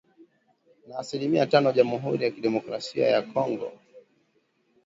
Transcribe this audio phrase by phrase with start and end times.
[0.87, 3.71] na asilimia tano Jamhuri ya Kidemokrasia ya Kongo